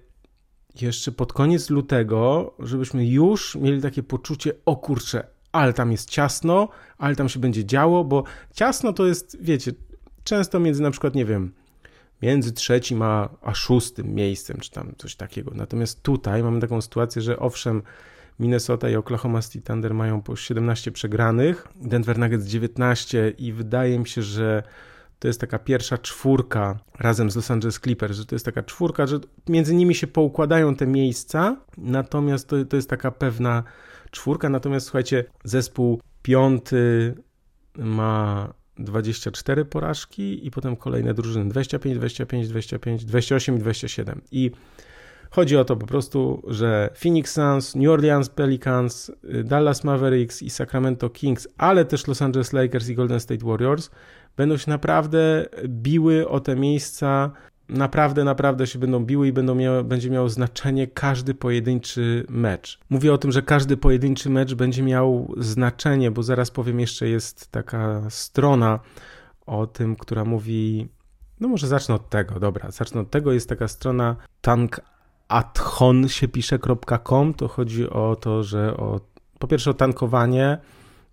[0.81, 6.69] jeszcze pod koniec lutego, żebyśmy już mieli takie poczucie, o kurczę, ale tam jest ciasno,
[6.97, 9.71] ale tam się będzie działo, bo ciasno to jest, wiecie,
[10.23, 11.53] często między na przykład, nie wiem,
[12.21, 15.51] między trzecim a, a szóstym miejscem, czy tam coś takiego.
[15.55, 17.81] Natomiast tutaj mamy taką sytuację, że owszem,
[18.39, 24.07] Minnesota i Oklahoma City Thunder mają po 17 przegranych, Denver Nuggets 19 i wydaje mi
[24.07, 24.63] się, że
[25.19, 29.07] to jest taka pierwsza czwórka razem z Los Angeles Clippers, że to jest taka czwórka,
[29.07, 33.63] że między nimi się poukładają te miejsca, natomiast to, to jest taka pewna
[34.11, 37.15] czwórka, natomiast słuchajcie, zespół piąty
[37.77, 44.21] ma 24 porażki i potem kolejne drużyny 25, 25, 25, 28 i 27.
[44.31, 44.51] I
[45.29, 49.11] chodzi o to po prostu, że Phoenix Suns, New Orleans Pelicans,
[49.43, 53.89] Dallas Mavericks i Sacramento Kings, ale też Los Angeles Lakers i Golden State Warriors
[54.37, 57.31] będą się naprawdę biły o te miejsca
[57.69, 62.79] naprawdę, naprawdę się będą biły i będą miały, będzie miało znaczenie każdy pojedynczy mecz.
[62.89, 67.51] Mówię o tym, że każdy pojedynczy mecz będzie miał znaczenie, bo zaraz powiem, jeszcze jest
[67.51, 68.79] taka strona
[69.45, 70.87] o tym, która mówi.
[71.39, 73.33] No może zacznę od tego, dobra, zacznę od tego.
[73.33, 77.33] Jest taka strona tankathon się pisze.com.
[77.33, 78.99] To chodzi o to, że o,
[79.39, 80.57] po pierwsze o tankowanie,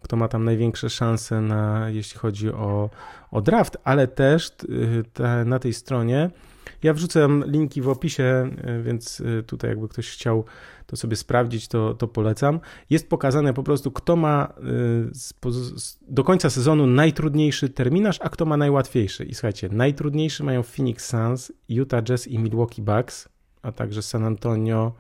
[0.05, 2.91] kto ma tam największe szanse na, jeśli chodzi o,
[3.31, 6.31] o draft, ale też y, te, na tej stronie
[6.83, 10.45] ja wrzucę linki w opisie, y, więc y, tutaj jakby ktoś chciał
[10.87, 12.61] to sobie sprawdzić, to, to polecam.
[12.91, 14.53] Jest pokazane po prostu, kto ma
[16.09, 19.25] do końca sezonu najtrudniejszy terminarz, a kto ma najłatwiejszy.
[19.25, 23.29] I słuchajcie, najtrudniejszy mają Phoenix Suns, Utah Jazz i Milwaukee Bucks,
[23.63, 24.93] a także San Antonio,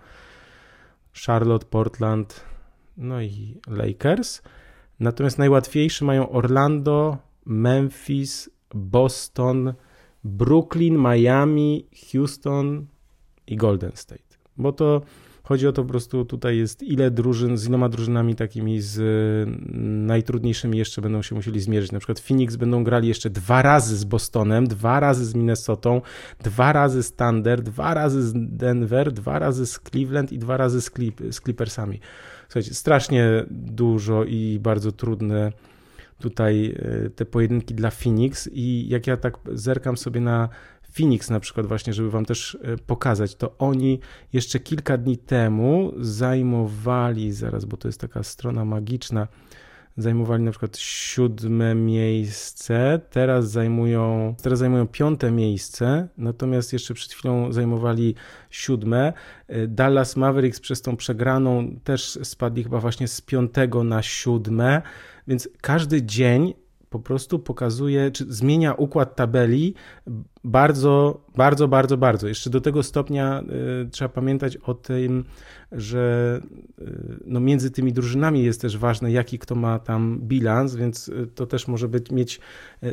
[1.26, 2.44] Charlotte, Portland,
[2.96, 4.42] no i Lakers.
[5.00, 9.74] Natomiast najłatwiejszy mają Orlando, Memphis, Boston,
[10.24, 12.86] Brooklyn, Miami, Houston
[13.46, 14.22] i Golden State.
[14.56, 15.02] Bo to
[15.42, 19.00] chodzi o to po prostu tutaj jest ile drużyn, z iloma drużynami takimi z
[20.06, 21.92] najtrudniejszymi jeszcze będą się musieli zmierzyć.
[21.92, 26.00] Na przykład Phoenix będą grali jeszcze dwa razy z Bostonem, dwa razy z Minnesotą,
[26.42, 30.80] dwa razy z Thunder, dwa razy z Denver, dwa razy z Cleveland i dwa razy
[30.80, 32.00] z, Clip, z Clippersami.
[32.54, 35.52] Słuchajcie, strasznie dużo i bardzo trudne
[36.18, 38.48] tutaj e, te pojedynki dla Phoenix.
[38.52, 40.48] I jak ja tak zerkam sobie na
[40.96, 44.00] Phoenix na przykład właśnie, żeby wam też e, pokazać, to oni
[44.32, 49.28] jeszcze kilka dni temu zajmowali, zaraz, bo to jest taka strona magiczna,
[49.96, 57.52] zajmowali na przykład siódme miejsce, teraz zajmują, teraz zajmują piąte miejsce, natomiast jeszcze przed chwilą
[57.52, 58.14] zajmowali
[58.50, 59.12] siódme.
[59.68, 64.82] Dallas Mavericks przez tą przegraną też spadli chyba właśnie z piątego na siódme,
[65.28, 66.54] więc każdy dzień
[66.94, 69.74] po prostu pokazuje, czy zmienia układ tabeli
[70.44, 72.28] bardzo, bardzo, bardzo, bardzo.
[72.28, 73.42] Jeszcze do tego stopnia
[73.84, 75.24] y, trzeba pamiętać o tym,
[75.72, 76.40] że
[76.78, 81.26] y, no między tymi drużynami jest też ważne, jaki kto ma tam bilans, więc y,
[81.34, 82.40] to też może być, mieć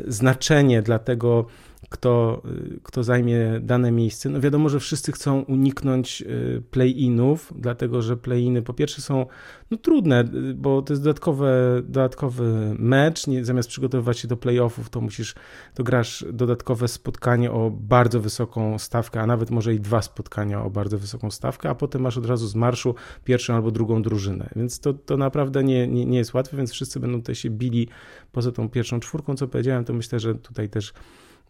[0.06, 1.46] znaczenie dla tego,
[1.88, 2.42] kto,
[2.82, 4.28] kto zajmie dane miejsce.
[4.28, 6.24] No wiadomo, że wszyscy chcą uniknąć
[6.70, 9.26] play-inów, dlatego że play-iny po pierwsze są
[9.70, 11.46] no, trudne, bo to jest dodatkowy,
[11.84, 15.34] dodatkowy mecz, nie, zamiast przygotowywać się do play-offów, to musisz,
[15.74, 20.70] to grasz dodatkowe spotkanie o bardzo wysoką stawkę, a nawet może i dwa spotkania o
[20.70, 24.50] bardzo wysoką stawkę, a potem masz od razu z marszu pierwszą albo drugą drużynę.
[24.56, 27.88] Więc to, to naprawdę nie, nie, nie jest łatwe, więc wszyscy będą tutaj się bili
[28.32, 30.92] poza tą pierwszą czwórką, co powiedziałem, to myślę, że tutaj też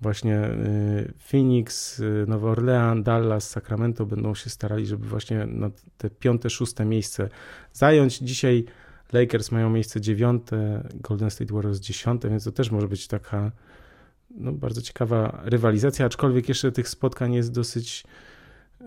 [0.03, 6.11] właśnie y, Phoenix, y, Nowy Orlean, Dallas, Sacramento będą się starali, żeby właśnie na te
[6.11, 7.29] piąte, szóste miejsce
[7.73, 8.19] zająć.
[8.19, 8.65] Dzisiaj
[9.13, 13.53] Lakers mają miejsce dziewiąte, Golden State Warriors dziesiąte, więc to też może być taka
[14.31, 18.05] no, bardzo ciekawa rywalizacja, aczkolwiek jeszcze tych spotkań jest dosyć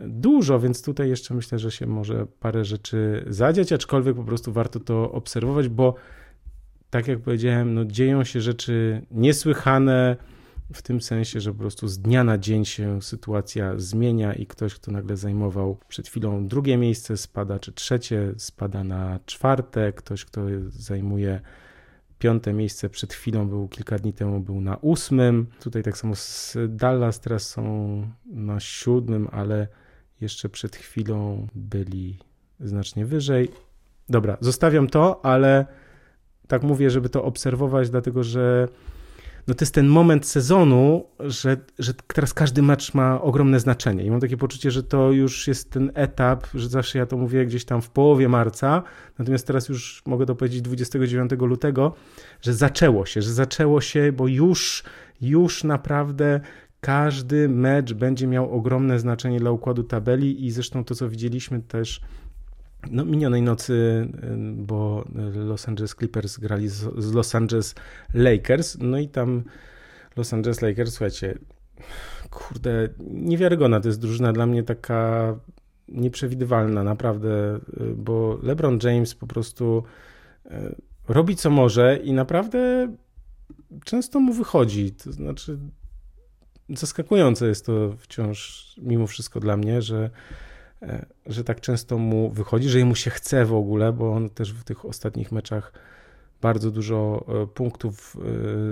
[0.04, 4.80] dużo, więc tutaj jeszcze myślę, że się może parę rzeczy zadziać, aczkolwiek po prostu warto
[4.80, 5.95] to obserwować, bo
[6.89, 10.17] tak jak powiedziałem, no, dzieją się rzeczy niesłychane,
[10.73, 14.75] w tym sensie, że po prostu z dnia na dzień się sytuacja zmienia i ktoś,
[14.75, 20.41] kto nagle zajmował przed chwilą drugie miejsce, spada, czy trzecie, spada na czwarte, ktoś, kto
[20.69, 21.41] zajmuje
[22.19, 25.47] piąte miejsce przed chwilą był kilka dni temu był na ósmym.
[25.60, 29.67] Tutaj tak samo z Dallas teraz są na siódmym, ale
[30.21, 32.19] jeszcze przed chwilą byli
[32.60, 33.51] znacznie wyżej.
[34.10, 35.65] Dobra, zostawiam to, ale
[36.47, 38.67] tak mówię, żeby to obserwować, dlatego że
[39.47, 44.03] no to jest ten moment sezonu, że, że teraz każdy mecz ma ogromne znaczenie.
[44.03, 47.45] I mam takie poczucie, że to już jest ten etap, że zawsze ja to mówię
[47.45, 48.84] gdzieś tam w połowie marca,
[49.19, 51.93] natomiast teraz już mogę to powiedzieć 29 lutego,
[52.41, 54.84] że zaczęło się, że zaczęło się, bo już,
[55.21, 56.39] już naprawdę
[56.81, 62.01] każdy mecz będzie miał ogromne znaczenie dla układu tabeli i zresztą to, co widzieliśmy też
[62.91, 64.08] no, minionej nocy,
[64.56, 67.76] bo Los Angeles Clippers grali z, Los Angeles
[68.13, 69.43] Lakers, no i tam
[70.15, 71.38] Los Angeles Lakers, słuchajcie,
[72.30, 75.36] kurde, niewiarygodna to jest drużyna dla mnie taka
[75.88, 77.60] nieprzewidywalna, naprawdę,
[77.95, 79.84] bo LeBron James po prostu
[80.45, 80.76] e,
[81.08, 82.93] robi co może i naprawdę
[83.84, 84.91] często mu wychodzi.
[84.91, 85.58] To znaczy,
[86.69, 90.10] zaskakujące jest to wciąż mimo wszystko dla mnie, że
[91.25, 94.63] że tak często mu wychodzi, że mu się chce w ogóle, bo on też w
[94.63, 95.71] tych ostatnich meczach
[96.41, 98.17] bardzo dużo e, punktów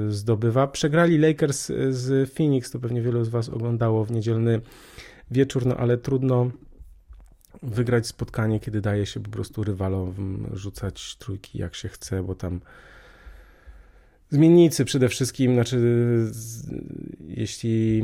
[0.08, 0.68] e, zdobywa.
[0.68, 4.62] Przegrali Lakers z Phoenix, to pewnie wielu z Was oglądało w niedzielny
[5.32, 6.52] wieczór, no ale trudno
[7.64, 12.62] wygrać spotkanie, kiedy daje się po prostu rywalom rzucać trójki jak się chce, bo tam
[14.30, 15.78] zmiennicy przede wszystkim, znaczy
[17.28, 18.04] jeśli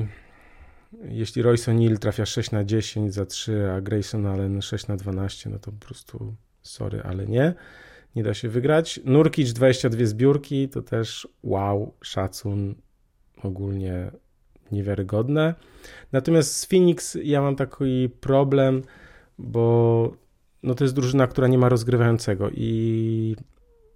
[1.03, 5.49] jeśli Royce O'Neal trafia 6 na 10 za 3, a Grayson Allen 6 na 12,
[5.49, 7.53] no to po prostu sorry, ale nie.
[8.15, 8.99] Nie da się wygrać.
[9.05, 12.75] Nurkic 22 zbiórki, to też wow, szacun,
[13.43, 14.11] ogólnie
[14.71, 15.55] niewiarygodne.
[16.11, 18.81] Natomiast z Phoenix ja mam taki problem,
[19.37, 20.13] bo
[20.63, 23.35] no to jest drużyna, która nie ma rozgrywającego i,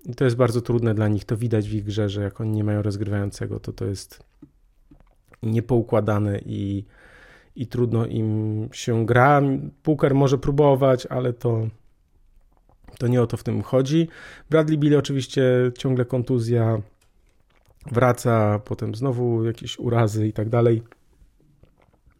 [0.06, 1.26] i to jest bardzo trudne dla nich.
[1.26, 4.24] To widać w ich grze, że jak oni nie mają rozgrywającego, to to jest
[5.44, 6.86] niepoukładane i,
[7.56, 9.42] i trudno im się gra.
[9.84, 11.68] Puker może próbować, ale to,
[12.98, 14.08] to nie o to w tym chodzi.
[14.50, 15.44] Bradley Bill oczywiście
[15.78, 16.82] ciągle kontuzja,
[17.92, 20.84] wraca, potem znowu jakieś urazy i tak dalej.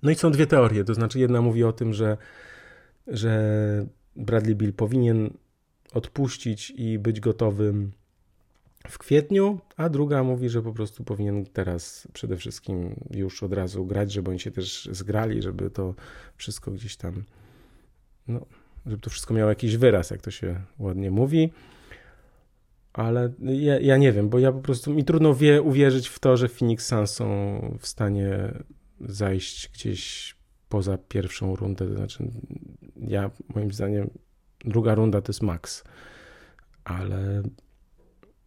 [0.04, 2.18] No i są dwie teorie, to znaczy jedna mówi o tym, że,
[3.08, 5.30] że Bradley Bill powinien
[5.94, 7.92] odpuścić i być gotowym
[8.88, 13.86] w kwietniu, a druga mówi, że po prostu powinien teraz przede wszystkim już od razu
[13.86, 15.96] grać, żeby oni się też zgrali, żeby to
[16.38, 17.24] wszystko gdzieś tam,
[18.28, 18.46] no,
[18.86, 21.52] żeby to wszystko miało jakiś wyraz, jak to się ładnie mówi.
[22.94, 26.38] Ale ja, ja nie wiem, bo ja po prostu mi trudno wie, uwierzyć w to,
[26.38, 28.54] że Phoenix Suns są w stanie
[29.02, 30.36] zajść gdzieś
[30.70, 31.88] poza pierwszą rundę.
[31.88, 32.32] To znaczy,
[32.96, 34.10] ja moim zdaniem
[34.66, 35.84] druga runda to jest maks.
[36.84, 37.44] Ale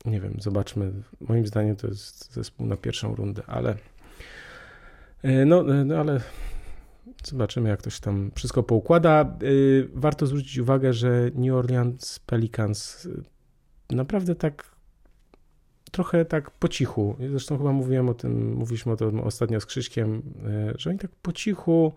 [0.07, 0.93] nie wiem, zobaczmy.
[1.21, 3.77] Moim zdaniem to jest zespół na pierwszą rundę, ale
[5.23, 6.21] e, no, e, no ale
[7.25, 9.21] zobaczymy, jak to się tam wszystko poukłada.
[9.21, 9.27] E,
[9.95, 13.09] warto zwrócić uwagę, że New Orleans Pelicans
[13.91, 14.77] naprawdę tak
[15.93, 20.23] trochę tak po cichu, zresztą chyba mówiłem o tym, mówiliśmy o tym ostatnio z Krzyśkiem,
[20.79, 21.93] że oni tak po cichu,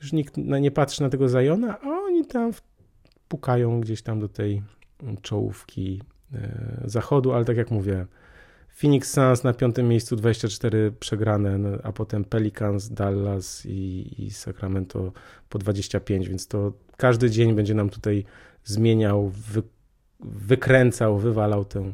[0.00, 2.52] już nikt nie patrzy na tego Zajona, a oni tam
[3.28, 4.62] pukają gdzieś tam do tej
[5.22, 6.02] czołówki
[6.84, 8.06] zachodu, ale tak jak mówię,
[8.80, 15.12] Phoenix Suns na piątym miejscu 24 przegrane, no, a potem Pelicans, Dallas i, i, Sacramento
[15.48, 18.24] po 25, więc to każdy dzień będzie nam tutaj
[18.64, 19.62] zmieniał, wy,
[20.20, 21.92] wykręcał, wywalał tę,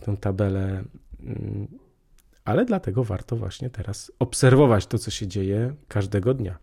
[0.00, 0.84] tę tabelę.
[1.20, 1.68] Mm,
[2.44, 6.58] ale dlatego warto właśnie teraz obserwować to, co się dzieje każdego dnia.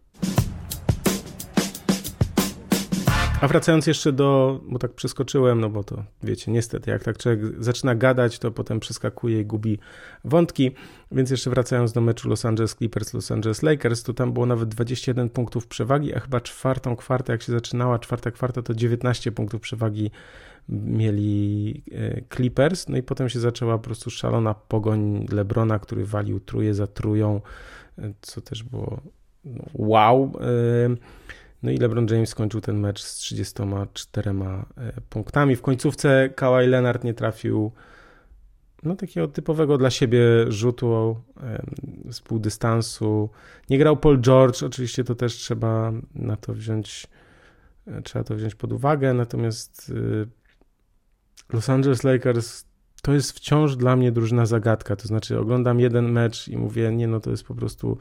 [3.44, 7.64] A wracając jeszcze do, bo tak przeskoczyłem, no bo to wiecie, niestety, jak tak człowiek
[7.64, 9.80] zaczyna gadać, to potem przeskakuje i gubi
[10.24, 10.72] wątki.
[11.12, 14.70] Więc jeszcze wracając do meczu Los Angeles Clippers, Los Angeles Lakers, to tam było nawet
[14.70, 19.62] 21 punktów przewagi, a chyba czwartą kwartę, jak się zaczynała, czwarta kwarta, to 19 punktów
[19.62, 20.12] przewagi
[20.70, 26.40] mieli e, Clippers, no i potem się zaczęła po prostu szalona pogoń Lebrona, który walił
[26.40, 27.42] truje za trują,
[27.98, 29.02] e, co też było
[29.46, 30.32] no, wow.
[30.42, 31.23] E,
[31.64, 34.32] no i LeBron James skończył ten mecz z 34
[35.10, 35.56] punktami.
[35.56, 37.72] W końcówce Kawhi Leonard nie trafił
[38.84, 41.16] no takiego typowego dla siebie rzutu
[42.12, 43.30] z pół dystansu.
[43.70, 47.08] Nie grał Paul George, oczywiście to też trzeba na to wziąć
[48.04, 49.94] trzeba to wziąć pod uwagę, natomiast
[51.54, 52.66] Los Angeles Lakers
[53.02, 54.96] to jest wciąż dla mnie drużyna zagadka.
[54.96, 57.98] To znaczy, oglądam jeden mecz i mówię, nie, no to jest po prostu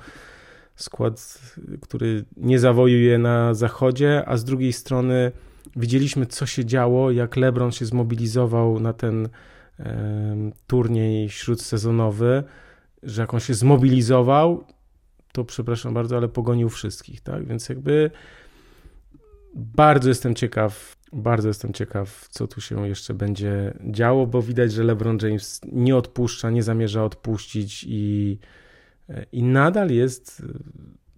[0.83, 1.40] skład,
[1.81, 5.33] który nie zawojuje na zachodzie, a z drugiej strony
[5.77, 9.29] widzieliśmy, co się działo, jak LeBron się zmobilizował na ten
[10.66, 12.42] turniej śródsezonowy,
[13.03, 14.64] że jak on się zmobilizował,
[15.33, 17.47] to przepraszam bardzo, ale pogonił wszystkich, tak?
[17.47, 18.11] Więc jakby
[19.55, 24.85] bardzo jestem ciekaw, bardzo jestem ciekaw, co tu się jeszcze będzie działo, bo widać, że
[24.85, 28.38] LeBron James nie odpuszcza, nie zamierza odpuścić i,
[29.33, 30.43] i nadal jest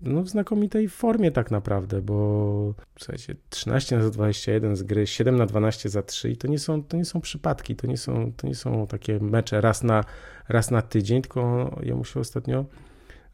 [0.02, 5.46] no, w znakomitej formie tak naprawdę, bo słuchajcie, 13 na 21 z gry, 7 na
[5.46, 8.46] 12 za 3 i to nie są, to nie są przypadki, to nie są, to
[8.46, 10.04] nie są takie mecze raz na,
[10.48, 12.64] raz na tydzień, tylko jemu się ostatnio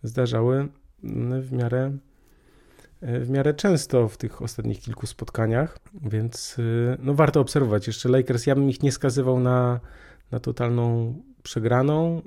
[0.03, 0.69] zdarzały
[1.41, 1.99] w miarę
[3.03, 7.87] w miarę często w tych ostatnich kilku spotkaniach, więc y, no warto obserwować.
[7.87, 9.81] Jeszcze Lakers, ja bym ich nie skazywał na,
[10.31, 12.23] na totalną przegraną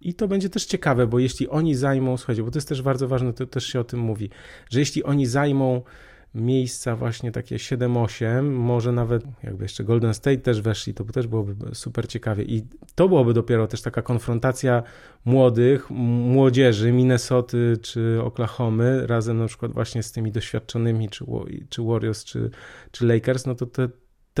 [0.00, 3.08] i to będzie też ciekawe, bo jeśli oni zajmą, słuchajcie, bo to jest też bardzo
[3.08, 4.30] ważne, to też się o tym mówi,
[4.70, 5.82] że jeśli oni zajmą
[6.34, 11.74] miejsca właśnie takie 7-8, może nawet jakby jeszcze Golden State też weszli, to też byłoby
[11.74, 12.44] super ciekawie.
[12.44, 12.62] I
[12.94, 14.82] to byłoby dopiero też taka konfrontacja
[15.24, 21.24] młodych, młodzieży Minnesoty czy Oklahomy razem na przykład właśnie z tymi doświadczonymi czy,
[21.68, 22.50] czy Warriors czy,
[22.90, 23.88] czy Lakers, no to te,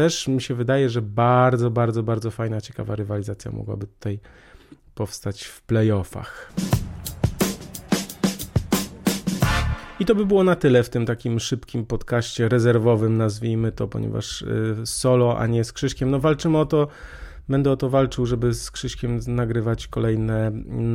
[0.00, 4.20] też mi się wydaje, że bardzo, bardzo, bardzo fajna, ciekawa rywalizacja mogłaby tutaj
[4.94, 6.52] powstać w playoffach.
[10.00, 14.42] I to by było na tyle w tym takim szybkim podcaście rezerwowym, nazwijmy to, ponieważ
[14.42, 16.10] y, solo, a nie z Krzyśkiem.
[16.10, 16.88] No walczymy o to,
[17.50, 20.50] będę o to walczył, żeby z Krzyśkiem nagrywać kolejne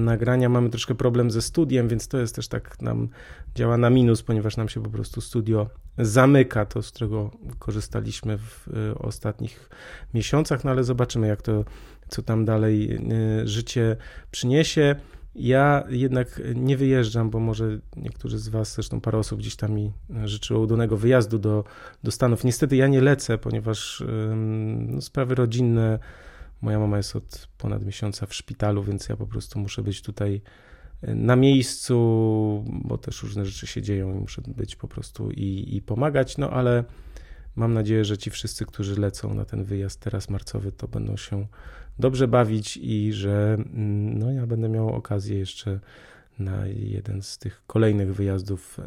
[0.05, 0.49] nagrania.
[0.49, 3.09] Mamy troszkę problem ze studiem, więc to jest też tak nam
[3.55, 8.67] działa na minus, ponieważ nam się po prostu studio zamyka, to z którego korzystaliśmy w
[8.67, 9.69] y, ostatnich
[10.13, 11.65] miesiącach, no ale zobaczymy jak to,
[12.07, 12.97] co tam dalej
[13.43, 13.97] y, życie
[14.31, 14.95] przyniesie.
[15.35, 19.91] Ja jednak nie wyjeżdżam, bo może niektórzy z Was, zresztą parę osób gdzieś tam mi
[20.25, 21.63] życzyło udanego wyjazdu do,
[22.03, 22.43] do Stanów.
[22.43, 24.03] Niestety ja nie lecę, ponieważ
[24.35, 25.99] no, sprawy rodzinne.
[26.61, 30.41] Moja mama jest od ponad miesiąca w szpitalu, więc ja po prostu muszę być tutaj
[31.01, 31.95] e, na miejscu,
[32.67, 36.37] bo też różne rzeczy się dzieją i muszę być po prostu i, i pomagać.
[36.37, 36.83] No ale
[37.55, 41.47] mam nadzieję, że ci wszyscy, którzy lecą na ten wyjazd teraz marcowy, to będą się
[41.99, 45.79] dobrze bawić i że mm, no, ja będę miał okazję jeszcze
[46.39, 48.79] na jeden z tych kolejnych wyjazdów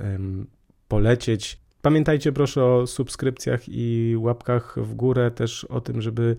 [0.89, 1.61] polecieć.
[1.83, 6.37] Pamiętajcie proszę o subskrypcjach i łapkach w górę, też o tym, żeby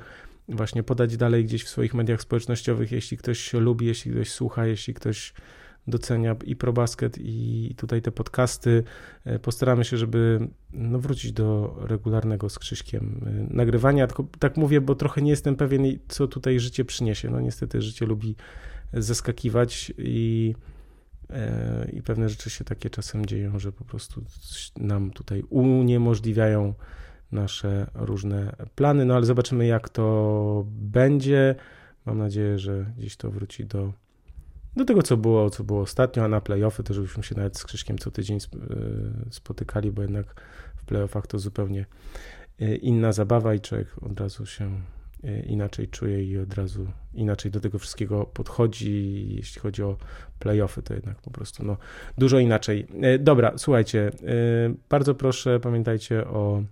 [0.50, 4.94] właśnie podać dalej gdzieś w swoich mediach społecznościowych, jeśli ktoś lubi, jeśli ktoś słucha, jeśli
[4.94, 5.34] ktoś
[5.88, 8.84] docenia i ProBasket i tutaj te podcasty.
[9.26, 14.08] E, postaramy się, żeby no, wrócić do regularnego z Krzyśkiem e, nagrywania.
[14.08, 17.30] Tylko tak mówię, bo trochę nie jestem pewien, co tutaj życie przyniesie.
[17.30, 18.36] No niestety życie lubi
[18.94, 20.56] zaskakiwać i,
[21.30, 24.24] e, i pewne rzeczy się takie czasem dzieją, że po prostu
[24.78, 26.74] nam tutaj uniemożliwiają
[27.32, 29.06] nasze różne plany.
[29.06, 31.56] No ale zobaczymy, jak to będzie.
[32.06, 33.94] Mam nadzieję, że gdzieś to wróci do
[34.76, 37.64] do tego, co było, co było ostatnio, a na playoffy to żebyśmy się nawet z
[37.64, 38.40] Krzyśkiem co tydzień e,
[39.30, 40.42] spotykali, bo jednak
[40.76, 41.86] w playoffach to zupełnie
[42.60, 44.82] e, inna zabawa i człowiek od razu się
[45.24, 49.26] e, inaczej czuje i od razu inaczej do tego wszystkiego podchodzi.
[49.36, 49.98] Jeśli chodzi o
[50.40, 51.78] playoffy, to jednak po prostu no,
[52.18, 52.88] dużo inaczej.
[53.20, 54.12] Dobra, słuchajcie,
[54.90, 56.64] bardzo proszę, pamiętajcie o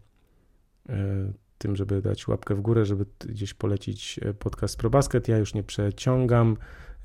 [1.57, 5.27] tym, żeby dać łapkę w górę, żeby gdzieś polecić podcast ProBasket.
[5.27, 6.57] Ja już nie przeciągam.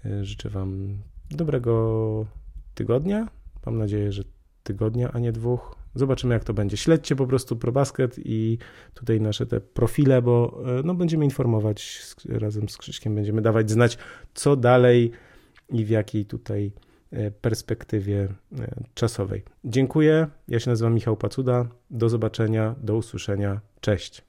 [0.04, 0.98] E, życzę Wam
[1.30, 2.26] dobrego
[2.74, 3.28] tygodnia.
[3.66, 4.22] Mam nadzieję, że
[4.62, 5.76] tygodnia, a nie dwóch.
[5.94, 6.76] Zobaczymy, jak to będzie.
[6.76, 8.58] Śledźcie po prostu ProBasket i
[8.94, 13.98] tutaj nasze te profile, bo e, no, będziemy informować razem z Krzyśkiem, będziemy dawać znać,
[14.34, 15.10] co dalej
[15.68, 16.72] i w jakiej tutaj
[17.40, 18.28] perspektywie
[18.94, 19.42] czasowej.
[19.64, 20.26] Dziękuję.
[20.48, 21.66] Ja się nazywam Michał Pacuda.
[21.90, 23.60] Do zobaczenia, do usłyszenia.
[23.80, 24.24] Cześć.